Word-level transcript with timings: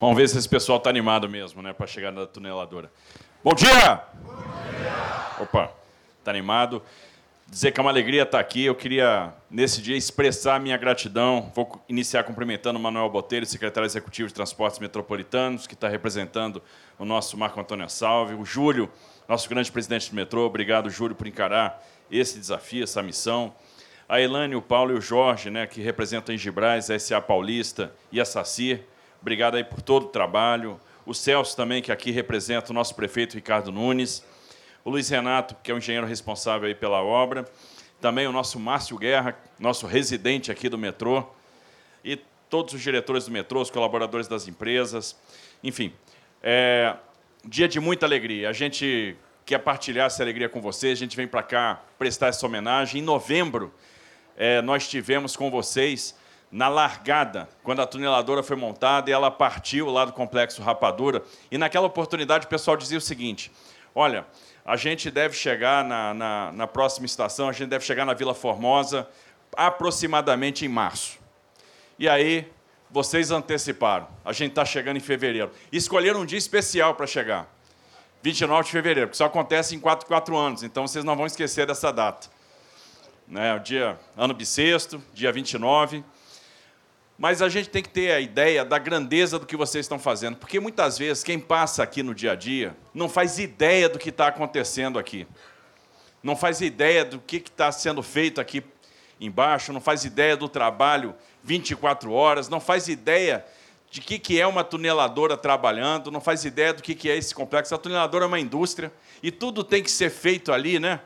Vamos 0.00 0.16
ver 0.16 0.28
se 0.28 0.38
esse 0.38 0.48
pessoal 0.48 0.78
está 0.78 0.88
animado 0.88 1.28
mesmo, 1.28 1.60
né, 1.60 1.72
para 1.72 1.84
chegar 1.84 2.12
na 2.12 2.24
tuneladora. 2.24 2.88
Bom 3.42 3.52
dia! 3.52 4.00
Bom 4.22 4.32
dia! 4.36 5.42
Opa, 5.42 5.72
está 6.20 6.30
animado? 6.30 6.80
Dizer 7.48 7.72
que 7.72 7.80
é 7.80 7.82
uma 7.82 7.90
alegria 7.90 8.22
estar 8.22 8.38
aqui. 8.38 8.64
Eu 8.64 8.76
queria, 8.76 9.34
nesse 9.50 9.82
dia, 9.82 9.96
expressar 9.96 10.60
minha 10.60 10.76
gratidão. 10.76 11.50
Vou 11.52 11.82
iniciar 11.88 12.22
cumprimentando 12.22 12.78
o 12.78 12.82
Manuel 12.82 13.10
Botelho, 13.10 13.44
secretário 13.44 13.86
executivo 13.86 14.28
de 14.28 14.34
Transportes 14.34 14.78
Metropolitanos, 14.78 15.66
que 15.66 15.74
está 15.74 15.88
representando 15.88 16.62
o 16.96 17.04
nosso 17.04 17.36
Marco 17.36 17.58
Antônio 17.58 17.88
Salve, 17.90 18.34
o 18.34 18.44
Júlio, 18.44 18.88
nosso 19.28 19.48
grande 19.48 19.72
presidente 19.72 20.10
do 20.10 20.14
metrô. 20.14 20.46
Obrigado, 20.46 20.88
Júlio, 20.90 21.16
por 21.16 21.26
encarar 21.26 21.84
esse 22.08 22.38
desafio, 22.38 22.84
essa 22.84 23.02
missão. 23.02 23.52
A 24.08 24.20
Elane, 24.20 24.54
o 24.54 24.62
Paulo 24.62 24.92
e 24.92 24.96
o 24.96 25.00
Jorge, 25.00 25.50
né, 25.50 25.66
que 25.66 25.80
representam 25.80 26.32
a 26.32 26.36
Engibraz, 26.36 26.88
a 26.88 26.96
SA 26.96 27.20
Paulista 27.20 27.92
e 28.12 28.20
a 28.20 28.24
SACIR 28.24 28.86
Obrigado 29.20 29.56
aí 29.56 29.64
por 29.64 29.82
todo 29.82 30.04
o 30.04 30.08
trabalho. 30.08 30.80
O 31.04 31.12
Celso 31.12 31.56
também, 31.56 31.82
que 31.82 31.90
aqui 31.90 32.10
representa 32.10 32.70
o 32.70 32.74
nosso 32.74 32.94
prefeito 32.94 33.34
Ricardo 33.34 33.72
Nunes. 33.72 34.24
O 34.84 34.90
Luiz 34.90 35.08
Renato, 35.08 35.56
que 35.62 35.70
é 35.70 35.74
o 35.74 35.78
engenheiro 35.78 36.06
responsável 36.06 36.68
aí 36.68 36.74
pela 36.74 37.02
obra. 37.02 37.44
Também 38.00 38.26
o 38.26 38.32
nosso 38.32 38.60
Márcio 38.60 38.96
Guerra, 38.96 39.36
nosso 39.58 39.86
residente 39.86 40.52
aqui 40.52 40.68
do 40.68 40.78
metrô. 40.78 41.26
E 42.04 42.16
todos 42.48 42.74
os 42.74 42.80
diretores 42.80 43.24
do 43.24 43.30
metrô, 43.30 43.60
os 43.60 43.70
colaboradores 43.70 44.28
das 44.28 44.46
empresas. 44.46 45.16
Enfim, 45.64 45.92
é 46.42 46.94
dia 47.44 47.66
de 47.66 47.80
muita 47.80 48.06
alegria. 48.06 48.48
A 48.48 48.52
gente 48.52 49.16
quer 49.44 49.58
partilhar 49.58 50.06
essa 50.06 50.22
alegria 50.22 50.48
com 50.48 50.60
vocês. 50.60 50.98
A 50.98 51.00
gente 51.00 51.16
vem 51.16 51.26
para 51.26 51.42
cá 51.42 51.82
prestar 51.98 52.28
essa 52.28 52.46
homenagem. 52.46 53.00
Em 53.00 53.04
novembro, 53.04 53.74
é, 54.36 54.62
nós 54.62 54.86
tivemos 54.88 55.36
com 55.36 55.50
vocês 55.50 56.14
na 56.50 56.68
largada, 56.68 57.48
quando 57.62 57.80
a 57.80 57.86
tuneladora 57.86 58.42
foi 58.42 58.56
montada 58.56 59.10
e 59.10 59.12
ela 59.12 59.30
partiu 59.30 59.90
lá 59.90 60.04
do 60.04 60.12
complexo 60.12 60.62
Rapadura. 60.62 61.22
E 61.50 61.58
naquela 61.58 61.86
oportunidade 61.86 62.46
o 62.46 62.48
pessoal 62.48 62.76
dizia 62.76 62.98
o 62.98 63.02
seguinte: 63.02 63.52
olha, 63.94 64.26
a 64.64 64.76
gente 64.76 65.10
deve 65.10 65.34
chegar 65.34 65.84
na, 65.84 66.14
na, 66.14 66.52
na 66.52 66.66
próxima 66.66 67.06
estação, 67.06 67.48
a 67.48 67.52
gente 67.52 67.68
deve 67.68 67.84
chegar 67.84 68.04
na 68.04 68.14
Vila 68.14 68.34
Formosa 68.34 69.08
aproximadamente 69.56 70.64
em 70.64 70.68
março. 70.68 71.18
E 71.98 72.08
aí 72.08 72.50
vocês 72.90 73.30
anteciparam. 73.30 74.08
A 74.24 74.32
gente 74.32 74.50
está 74.50 74.64
chegando 74.64 74.96
em 74.96 75.00
fevereiro. 75.00 75.50
Escolheram 75.70 76.20
um 76.20 76.26
dia 76.26 76.38
especial 76.38 76.94
para 76.94 77.06
chegar. 77.06 77.48
29 78.22 78.64
de 78.64 78.72
fevereiro, 78.72 79.10
que 79.10 79.16
só 79.16 79.26
acontece 79.26 79.74
em 79.76 79.80
4, 79.80 80.06
4 80.06 80.36
anos, 80.36 80.62
então 80.64 80.86
vocês 80.86 81.04
não 81.04 81.16
vão 81.16 81.26
esquecer 81.26 81.66
dessa 81.66 81.92
data. 81.92 82.28
Né, 83.26 83.54
o 83.54 83.58
dia 83.60 83.98
ano 84.16 84.34
bissexto, 84.34 85.02
dia 85.14 85.30
29. 85.30 86.04
Mas 87.18 87.42
a 87.42 87.48
gente 87.48 87.68
tem 87.68 87.82
que 87.82 87.88
ter 87.88 88.12
a 88.12 88.20
ideia 88.20 88.64
da 88.64 88.78
grandeza 88.78 89.40
do 89.40 89.44
que 89.44 89.56
vocês 89.56 89.84
estão 89.84 89.98
fazendo, 89.98 90.36
porque 90.36 90.60
muitas 90.60 90.96
vezes 90.96 91.24
quem 91.24 91.40
passa 91.40 91.82
aqui 91.82 92.00
no 92.00 92.14
dia 92.14 92.32
a 92.32 92.34
dia 92.36 92.76
não 92.94 93.08
faz 93.08 93.40
ideia 93.40 93.88
do 93.88 93.98
que 93.98 94.10
está 94.10 94.28
acontecendo 94.28 95.00
aqui, 95.00 95.26
não 96.22 96.36
faz 96.36 96.60
ideia 96.60 97.04
do 97.04 97.18
que 97.18 97.38
está 97.38 97.72
sendo 97.72 98.04
feito 98.04 98.40
aqui 98.40 98.62
embaixo, 99.20 99.72
não 99.72 99.80
faz 99.80 100.04
ideia 100.04 100.36
do 100.36 100.48
trabalho 100.48 101.12
24 101.42 102.12
horas, 102.12 102.48
não 102.48 102.60
faz 102.60 102.86
ideia 102.86 103.44
de 103.90 104.00
que, 104.00 104.16
que 104.16 104.40
é 104.40 104.46
uma 104.46 104.62
tuneladora 104.62 105.36
trabalhando, 105.36 106.12
não 106.12 106.20
faz 106.20 106.44
ideia 106.44 106.72
do 106.72 106.82
que, 106.82 106.94
que 106.94 107.10
é 107.10 107.16
esse 107.16 107.34
complexo. 107.34 107.74
A 107.74 107.78
tuneladora 107.78 108.26
é 108.26 108.28
uma 108.28 108.38
indústria 108.38 108.92
e 109.22 109.32
tudo 109.32 109.64
tem 109.64 109.82
que 109.82 109.90
ser 109.90 110.10
feito 110.10 110.52
ali, 110.52 110.78
né? 110.78 111.00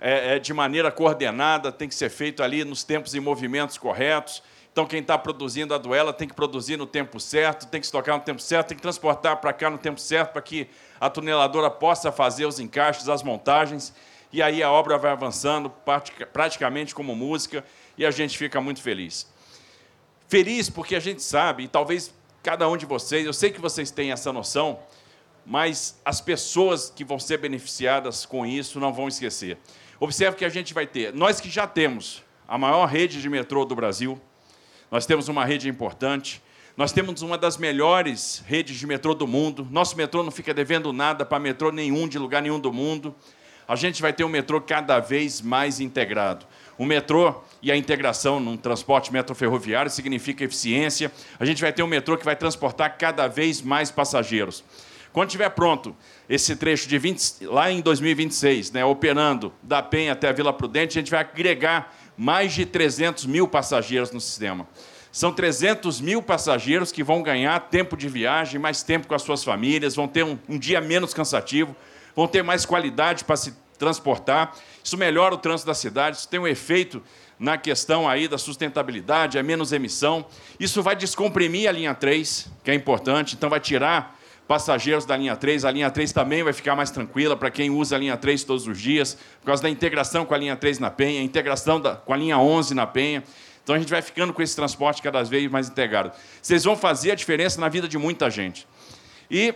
É, 0.00 0.36
é, 0.36 0.38
de 0.38 0.52
maneira 0.52 0.90
coordenada, 0.90 1.72
tem 1.72 1.88
que 1.88 1.94
ser 1.94 2.10
feito 2.10 2.42
ali 2.42 2.64
nos 2.64 2.82
tempos 2.82 3.14
e 3.14 3.20
movimentos 3.20 3.76
corretos. 3.76 4.42
Então, 4.74 4.86
quem 4.86 4.98
está 4.98 5.16
produzindo 5.16 5.72
a 5.72 5.78
duela 5.78 6.12
tem 6.12 6.26
que 6.26 6.34
produzir 6.34 6.76
no 6.76 6.84
tempo 6.84 7.20
certo, 7.20 7.68
tem 7.68 7.80
que 7.80 7.86
estocar 7.86 8.18
no 8.18 8.24
tempo 8.24 8.42
certo, 8.42 8.66
tem 8.66 8.76
que 8.76 8.82
transportar 8.82 9.36
para 9.36 9.52
cá 9.52 9.70
no 9.70 9.78
tempo 9.78 10.00
certo 10.00 10.32
para 10.32 10.42
que 10.42 10.68
a 11.00 11.08
tuneladora 11.08 11.70
possa 11.70 12.10
fazer 12.10 12.44
os 12.44 12.58
encaixes, 12.58 13.08
as 13.08 13.22
montagens. 13.22 13.94
E 14.32 14.42
aí 14.42 14.64
a 14.64 14.72
obra 14.72 14.98
vai 14.98 15.12
avançando 15.12 15.70
praticamente 16.32 16.92
como 16.92 17.14
música 17.14 17.64
e 17.96 18.04
a 18.04 18.10
gente 18.10 18.36
fica 18.36 18.60
muito 18.60 18.82
feliz. 18.82 19.32
Feliz 20.26 20.68
porque 20.68 20.96
a 20.96 21.00
gente 21.00 21.22
sabe, 21.22 21.62
e 21.62 21.68
talvez 21.68 22.12
cada 22.42 22.68
um 22.68 22.76
de 22.76 22.84
vocês, 22.84 23.24
eu 23.24 23.32
sei 23.32 23.52
que 23.52 23.60
vocês 23.60 23.92
têm 23.92 24.10
essa 24.10 24.32
noção, 24.32 24.80
mas 25.46 26.00
as 26.04 26.20
pessoas 26.20 26.90
que 26.90 27.04
vão 27.04 27.20
ser 27.20 27.38
beneficiadas 27.38 28.26
com 28.26 28.44
isso 28.44 28.80
não 28.80 28.92
vão 28.92 29.06
esquecer. 29.06 29.56
Observe 30.00 30.36
que 30.36 30.44
a 30.44 30.48
gente 30.48 30.74
vai 30.74 30.84
ter, 30.84 31.14
nós 31.14 31.40
que 31.40 31.48
já 31.48 31.64
temos 31.64 32.24
a 32.48 32.58
maior 32.58 32.86
rede 32.86 33.22
de 33.22 33.28
metrô 33.28 33.64
do 33.64 33.76
Brasil, 33.76 34.20
nós 34.90 35.06
temos 35.06 35.28
uma 35.28 35.44
rede 35.44 35.68
importante. 35.68 36.42
Nós 36.76 36.90
temos 36.90 37.22
uma 37.22 37.38
das 37.38 37.56
melhores 37.56 38.42
redes 38.46 38.76
de 38.76 38.86
metrô 38.86 39.14
do 39.14 39.26
mundo. 39.26 39.66
Nosso 39.70 39.96
metrô 39.96 40.22
não 40.22 40.30
fica 40.30 40.52
devendo 40.52 40.92
nada 40.92 41.24
para 41.24 41.38
metrô 41.38 41.70
nenhum, 41.70 42.08
de 42.08 42.18
lugar 42.18 42.42
nenhum 42.42 42.58
do 42.58 42.72
mundo. 42.72 43.14
A 43.66 43.76
gente 43.76 44.02
vai 44.02 44.12
ter 44.12 44.24
um 44.24 44.28
metrô 44.28 44.60
cada 44.60 44.98
vez 45.00 45.40
mais 45.40 45.80
integrado. 45.80 46.46
O 46.76 46.84
metrô 46.84 47.42
e 47.62 47.70
a 47.70 47.76
integração 47.76 48.40
no 48.40 48.56
transporte 48.56 49.12
metroferroviário 49.12 49.90
significa 49.90 50.44
eficiência. 50.44 51.12
A 51.38 51.44
gente 51.44 51.62
vai 51.62 51.72
ter 51.72 51.82
um 51.82 51.86
metrô 51.86 52.16
que 52.18 52.24
vai 52.24 52.36
transportar 52.36 52.98
cada 52.98 53.28
vez 53.28 53.62
mais 53.62 53.90
passageiros. 53.90 54.64
Quando 55.12 55.28
estiver 55.28 55.48
pronto 55.50 55.96
esse 56.28 56.56
trecho 56.56 56.88
de 56.88 56.98
20, 56.98 57.46
lá 57.46 57.70
em 57.70 57.80
2026, 57.80 58.72
né, 58.72 58.84
operando 58.84 59.52
da 59.62 59.80
Penha 59.80 60.12
até 60.12 60.28
a 60.28 60.32
Vila 60.32 60.52
Prudente, 60.52 60.98
a 60.98 61.00
gente 61.00 61.10
vai 61.10 61.20
agregar 61.20 61.94
mais 62.16 62.52
de 62.52 62.64
300 62.64 63.26
mil 63.26 63.48
passageiros 63.48 64.10
no 64.10 64.20
sistema. 64.20 64.66
São 65.10 65.32
300 65.32 66.00
mil 66.00 66.20
passageiros 66.20 66.90
que 66.90 67.04
vão 67.04 67.22
ganhar 67.22 67.58
tempo 67.70 67.96
de 67.96 68.08
viagem, 68.08 68.58
mais 68.60 68.82
tempo 68.82 69.06
com 69.06 69.14
as 69.14 69.22
suas 69.22 69.44
famílias, 69.44 69.94
vão 69.94 70.08
ter 70.08 70.24
um, 70.24 70.36
um 70.48 70.58
dia 70.58 70.80
menos 70.80 71.14
cansativo, 71.14 71.74
vão 72.16 72.26
ter 72.26 72.42
mais 72.42 72.66
qualidade 72.66 73.24
para 73.24 73.36
se 73.36 73.54
transportar. 73.78 74.54
Isso 74.82 74.96
melhora 74.96 75.34
o 75.34 75.38
trânsito 75.38 75.68
da 75.68 75.74
cidade, 75.74 76.16
isso 76.16 76.28
tem 76.28 76.40
um 76.40 76.46
efeito 76.48 77.02
na 77.38 77.58
questão 77.58 78.08
aí 78.08 78.26
da 78.26 78.38
sustentabilidade, 78.38 79.38
é 79.38 79.42
menos 79.42 79.72
emissão. 79.72 80.26
Isso 80.58 80.82
vai 80.82 80.96
descomprimir 80.96 81.68
a 81.68 81.72
linha 81.72 81.94
3, 81.94 82.48
que 82.64 82.70
é 82.70 82.74
importante, 82.74 83.34
então 83.34 83.48
vai 83.48 83.60
tirar 83.60 84.18
passageiros 84.46 85.04
da 85.04 85.16
linha 85.16 85.36
3. 85.36 85.64
A 85.64 85.70
linha 85.70 85.90
3 85.90 86.12
também 86.12 86.42
vai 86.42 86.52
ficar 86.52 86.74
mais 86.76 86.90
tranquila 86.90 87.36
para 87.36 87.50
quem 87.50 87.70
usa 87.70 87.96
a 87.96 87.98
linha 87.98 88.16
3 88.16 88.44
todos 88.44 88.66
os 88.66 88.78
dias, 88.78 89.14
por 89.40 89.46
causa 89.46 89.62
da 89.62 89.70
integração 89.70 90.24
com 90.24 90.34
a 90.34 90.38
linha 90.38 90.56
3 90.56 90.78
na 90.78 90.90
Penha, 90.90 91.22
integração 91.22 91.80
da, 91.80 91.96
com 91.96 92.12
a 92.12 92.16
linha 92.16 92.38
11 92.38 92.74
na 92.74 92.86
Penha. 92.86 93.22
Então 93.62 93.74
a 93.74 93.78
gente 93.78 93.88
vai 93.88 94.02
ficando 94.02 94.32
com 94.32 94.42
esse 94.42 94.54
transporte 94.54 95.00
cada 95.00 95.22
vez 95.22 95.50
mais 95.50 95.68
integrado. 95.68 96.12
Vocês 96.40 96.64
vão 96.64 96.76
fazer 96.76 97.12
a 97.12 97.14
diferença 97.14 97.60
na 97.60 97.68
vida 97.68 97.88
de 97.88 97.96
muita 97.96 98.28
gente. 98.28 98.66
E 99.30 99.54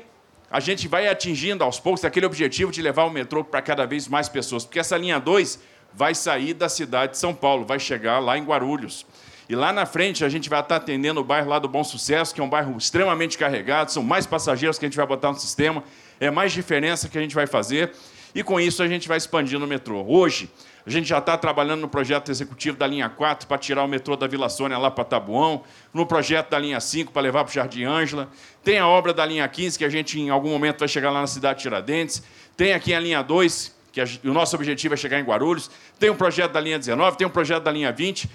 a 0.50 0.60
gente 0.60 0.88
vai 0.88 1.06
atingindo 1.06 1.62
aos 1.62 1.78
poucos 1.78 2.04
aquele 2.04 2.24
objetivo 2.24 2.72
de 2.72 2.80
levar 2.80 3.04
o 3.04 3.10
metrô 3.10 3.44
para 3.44 3.60
cada 3.60 3.86
vez 3.86 4.08
mais 4.08 4.28
pessoas, 4.28 4.64
porque 4.64 4.78
essa 4.78 4.96
linha 4.96 5.18
2 5.18 5.60
vai 5.92 6.14
sair 6.14 6.54
da 6.54 6.68
cidade 6.70 7.12
de 7.12 7.18
São 7.18 7.34
Paulo, 7.34 7.66
vai 7.66 7.78
chegar 7.78 8.18
lá 8.18 8.38
em 8.38 8.44
Guarulhos. 8.44 9.04
E 9.48 9.56
lá 9.56 9.72
na 9.72 9.86
frente 9.86 10.24
a 10.24 10.28
gente 10.28 10.48
vai 10.48 10.60
estar 10.60 10.76
atendendo 10.76 11.20
o 11.20 11.24
bairro 11.24 11.48
lá 11.48 11.58
do 11.58 11.68
Bom 11.68 11.82
Sucesso, 11.82 12.34
que 12.34 12.40
é 12.40 12.44
um 12.44 12.48
bairro 12.48 12.76
extremamente 12.76 13.38
carregado, 13.38 13.90
são 13.90 14.02
mais 14.02 14.26
passageiros 14.26 14.78
que 14.78 14.84
a 14.84 14.88
gente 14.88 14.96
vai 14.96 15.06
botar 15.06 15.32
no 15.32 15.38
sistema, 15.38 15.82
é 16.20 16.30
mais 16.30 16.52
diferença 16.52 17.08
que 17.08 17.16
a 17.16 17.20
gente 17.20 17.34
vai 17.34 17.46
fazer. 17.46 17.92
E 18.34 18.42
com 18.42 18.60
isso 18.60 18.82
a 18.82 18.88
gente 18.88 19.08
vai 19.08 19.16
expandindo 19.16 19.64
o 19.64 19.68
metrô. 19.68 20.04
Hoje, 20.06 20.50
a 20.86 20.90
gente 20.90 21.08
já 21.08 21.18
está 21.18 21.36
trabalhando 21.36 21.80
no 21.80 21.88
projeto 21.88 22.30
executivo 22.30 22.76
da 22.76 22.86
linha 22.86 23.08
4 23.08 23.46
para 23.46 23.56
tirar 23.56 23.82
o 23.84 23.88
metrô 23.88 24.16
da 24.16 24.26
Vila 24.26 24.50
Sônia 24.50 24.76
lá 24.76 24.90
para 24.90 25.02
Tabuão, 25.04 25.62
no 25.94 26.04
projeto 26.04 26.50
da 26.50 26.58
linha 26.58 26.78
5 26.78 27.10
para 27.10 27.22
levar 27.22 27.44
para 27.44 27.50
o 27.50 27.54
Jardim 27.54 27.84
Ângela, 27.84 28.28
tem 28.62 28.78
a 28.78 28.86
obra 28.86 29.14
da 29.14 29.24
linha 29.24 29.48
15, 29.48 29.78
que 29.78 29.84
a 29.84 29.88
gente 29.88 30.20
em 30.20 30.28
algum 30.28 30.50
momento 30.50 30.80
vai 30.80 30.88
chegar 30.88 31.10
lá 31.10 31.22
na 31.22 31.26
cidade 31.26 31.58
de 31.58 31.62
Tiradentes, 31.62 32.22
tem 32.54 32.74
aqui 32.74 32.92
a 32.92 33.00
linha 33.00 33.22
2, 33.22 33.74
que 33.92 34.00
a, 34.00 34.04
o 34.24 34.32
nosso 34.32 34.56
objetivo 34.56 34.92
é 34.92 34.96
chegar 34.96 35.18
em 35.18 35.24
Guarulhos, 35.24 35.70
tem 35.98 36.10
um 36.10 36.16
projeto 36.16 36.52
da 36.52 36.60
linha 36.60 36.78
19, 36.78 37.16
tem 37.16 37.26
um 37.26 37.30
projeto 37.30 37.64
da 37.64 37.72
linha 37.72 37.90
20, 37.90 38.28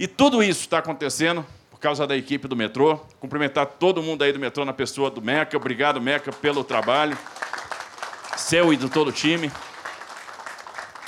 e 0.00 0.08
tudo 0.08 0.42
isso 0.42 0.60
está 0.60 0.78
acontecendo 0.78 1.44
por 1.70 1.78
causa 1.78 2.06
da 2.06 2.16
equipe 2.16 2.48
do 2.48 2.56
metrô. 2.56 2.96
Cumprimentar 3.20 3.66
todo 3.66 4.02
mundo 4.02 4.24
aí 4.24 4.32
do 4.32 4.38
metrô 4.38 4.64
na 4.64 4.72
pessoa 4.72 5.10
do 5.10 5.20
Meca. 5.20 5.54
Obrigado, 5.58 6.00
Meca, 6.00 6.32
pelo 6.32 6.64
trabalho. 6.64 7.18
Seu 8.34 8.72
e 8.72 8.78
do 8.78 8.88
todo 8.88 9.08
o 9.08 9.12
time. 9.12 9.52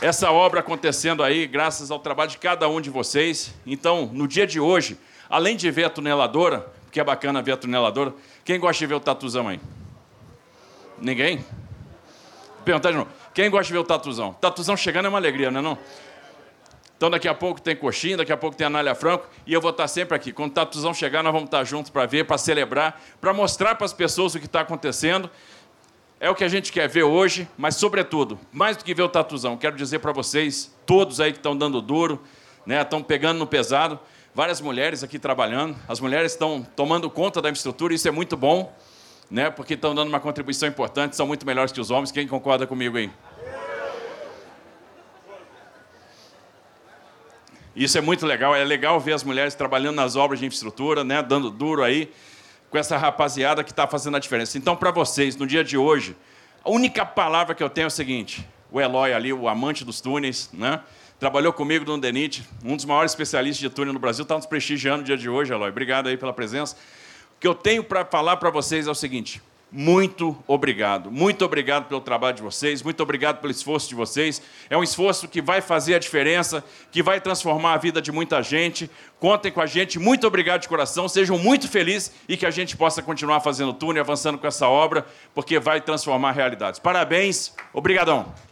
Essa 0.02 0.30
obra 0.30 0.60
acontecendo 0.60 1.22
aí 1.22 1.46
graças 1.46 1.90
ao 1.90 1.98
trabalho 2.00 2.32
de 2.32 2.36
cada 2.36 2.68
um 2.68 2.82
de 2.82 2.90
vocês. 2.90 3.54
Então, 3.64 4.10
no 4.12 4.28
dia 4.28 4.46
de 4.46 4.60
hoje, 4.60 4.98
além 5.30 5.56
de 5.56 5.70
ver 5.70 5.84
a 5.84 5.90
tuneladora, 5.90 6.70
porque 6.84 7.00
é 7.00 7.04
bacana 7.04 7.40
ver 7.40 7.52
a 7.52 7.56
tuneladora, 7.56 8.12
quem 8.44 8.60
gosta 8.60 8.78
de 8.78 8.86
ver 8.88 8.94
o 8.96 9.00
tatuzão 9.00 9.48
aí? 9.48 9.58
Ninguém? 10.98 11.38
Vou 11.38 12.64
perguntar 12.66 12.90
de 12.90 12.98
novo. 12.98 13.08
Quem 13.32 13.48
gosta 13.48 13.68
de 13.68 13.72
ver 13.72 13.78
o 13.78 13.84
tatuzão? 13.84 14.34
Tatuzão 14.34 14.76
chegando 14.76 15.06
é 15.06 15.08
uma 15.08 15.16
alegria, 15.16 15.50
não 15.50 15.60
é 15.60 15.62
não? 15.62 15.78
Então 17.02 17.10
daqui 17.10 17.26
a 17.26 17.34
pouco 17.34 17.60
tem 17.60 17.74
coxinha, 17.74 18.16
daqui 18.16 18.32
a 18.32 18.36
pouco 18.36 18.56
tem 18.56 18.64
Anália 18.64 18.94
Franco, 18.94 19.26
e 19.44 19.52
eu 19.52 19.60
vou 19.60 19.72
estar 19.72 19.88
sempre 19.88 20.14
aqui. 20.14 20.32
Quando 20.32 20.52
o 20.52 20.54
Tatuzão 20.54 20.94
chegar, 20.94 21.20
nós 21.20 21.32
vamos 21.32 21.48
estar 21.48 21.64
juntos 21.64 21.90
para 21.90 22.06
ver, 22.06 22.24
para 22.24 22.38
celebrar, 22.38 23.02
para 23.20 23.34
mostrar 23.34 23.74
para 23.74 23.84
as 23.84 23.92
pessoas 23.92 24.36
o 24.36 24.38
que 24.38 24.46
está 24.46 24.60
acontecendo. 24.60 25.28
É 26.20 26.30
o 26.30 26.34
que 26.36 26.44
a 26.44 26.48
gente 26.48 26.70
quer 26.70 26.88
ver 26.88 27.02
hoje, 27.02 27.48
mas, 27.58 27.74
sobretudo, 27.74 28.38
mais 28.52 28.76
do 28.76 28.84
que 28.84 28.94
ver 28.94 29.02
o 29.02 29.08
Tatuzão, 29.08 29.56
quero 29.56 29.74
dizer 29.74 29.98
para 29.98 30.12
vocês, 30.12 30.72
todos 30.86 31.20
aí 31.20 31.32
que 31.32 31.38
estão 31.38 31.56
dando 31.56 31.82
duro, 31.82 32.22
né, 32.64 32.82
estão 32.82 33.02
pegando 33.02 33.36
no 33.36 33.48
pesado, 33.48 33.98
várias 34.32 34.60
mulheres 34.60 35.02
aqui 35.02 35.18
trabalhando. 35.18 35.76
As 35.88 35.98
mulheres 35.98 36.30
estão 36.30 36.64
tomando 36.76 37.10
conta 37.10 37.42
da 37.42 37.48
infraestrutura, 37.48 37.92
isso 37.92 38.06
é 38.06 38.12
muito 38.12 38.36
bom, 38.36 38.72
né? 39.28 39.50
porque 39.50 39.74
estão 39.74 39.92
dando 39.92 40.08
uma 40.08 40.20
contribuição 40.20 40.68
importante, 40.68 41.16
são 41.16 41.26
muito 41.26 41.44
melhores 41.44 41.72
que 41.72 41.80
os 41.80 41.90
homens. 41.90 42.12
Quem 42.12 42.28
concorda 42.28 42.64
comigo 42.64 42.96
aí? 42.96 43.10
Isso 47.74 47.96
é 47.96 48.00
muito 48.00 48.26
legal, 48.26 48.54
é 48.54 48.62
legal 48.64 49.00
ver 49.00 49.14
as 49.14 49.24
mulheres 49.24 49.54
trabalhando 49.54 49.96
nas 49.96 50.14
obras 50.14 50.38
de 50.38 50.46
infraestrutura, 50.46 51.02
né? 51.02 51.22
dando 51.22 51.50
duro 51.50 51.82
aí, 51.82 52.12
com 52.70 52.76
essa 52.76 52.96
rapaziada 52.96 53.64
que 53.64 53.70
está 53.70 53.86
fazendo 53.86 54.16
a 54.16 54.20
diferença. 54.20 54.58
Então, 54.58 54.76
para 54.76 54.90
vocês, 54.90 55.36
no 55.36 55.46
dia 55.46 55.64
de 55.64 55.76
hoje, 55.76 56.14
a 56.62 56.70
única 56.70 57.04
palavra 57.04 57.54
que 57.54 57.62
eu 57.62 57.70
tenho 57.70 57.84
é 57.84 57.88
o 57.88 57.90
seguinte: 57.90 58.46
o 58.70 58.80
Eloy 58.80 59.12
ali, 59.12 59.32
o 59.32 59.48
amante 59.48 59.84
dos 59.84 60.00
túneis, 60.00 60.50
né? 60.52 60.80
trabalhou 61.18 61.52
comigo 61.52 61.84
no 61.84 61.98
DENIT, 61.98 62.42
um 62.64 62.74
dos 62.74 62.84
maiores 62.84 63.12
especialistas 63.12 63.60
de 63.60 63.70
túnel 63.70 63.92
no 63.92 64.00
Brasil, 64.00 64.24
está 64.24 64.34
nos 64.34 64.44
prestigiando 64.44 64.98
no 64.98 65.04
dia 65.04 65.16
de 65.16 65.28
hoje, 65.28 65.52
Eloy. 65.52 65.70
Obrigado 65.70 66.08
aí 66.08 66.16
pela 66.16 66.32
presença. 66.32 66.76
O 67.36 67.40
que 67.40 67.46
eu 67.46 67.54
tenho 67.54 67.84
para 67.84 68.04
falar 68.04 68.36
para 68.36 68.50
vocês 68.50 68.86
é 68.86 68.90
o 68.90 68.94
seguinte: 68.94 69.40
muito 69.74 70.36
obrigado. 70.46 71.10
Muito 71.10 71.42
obrigado 71.46 71.88
pelo 71.88 72.02
trabalho 72.02 72.36
de 72.36 72.42
vocês, 72.42 72.82
muito 72.82 73.02
obrigado 73.02 73.40
pelo 73.40 73.50
esforço 73.50 73.88
de 73.88 73.94
vocês. 73.94 74.42
É 74.68 74.76
um 74.76 74.82
esforço 74.82 75.26
que 75.26 75.40
vai 75.40 75.62
fazer 75.62 75.94
a 75.94 75.98
diferença, 75.98 76.62
que 76.90 77.02
vai 77.02 77.18
transformar 77.22 77.72
a 77.72 77.78
vida 77.78 78.02
de 78.02 78.12
muita 78.12 78.42
gente. 78.42 78.90
Contem 79.18 79.50
com 79.50 79.62
a 79.62 79.66
gente. 79.66 79.98
Muito 79.98 80.26
obrigado 80.26 80.60
de 80.60 80.68
coração. 80.68 81.08
Sejam 81.08 81.38
muito 81.38 81.68
felizes 81.68 82.12
e 82.28 82.36
que 82.36 82.44
a 82.44 82.50
gente 82.50 82.76
possa 82.76 83.00
continuar 83.00 83.40
fazendo 83.40 83.72
túnel, 83.72 84.02
avançando 84.02 84.36
com 84.36 84.46
essa 84.46 84.68
obra, 84.68 85.06
porque 85.34 85.58
vai 85.58 85.80
transformar 85.80 86.32
realidades. 86.32 86.78
Parabéns. 86.78 87.54
Obrigadão. 87.72 88.51